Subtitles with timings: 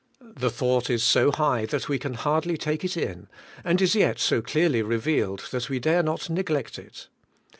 [0.35, 3.27] The thought is so high that we can hardly take it in,
[3.63, 7.07] and is yet so clearly revealed, that we dare not neglect it.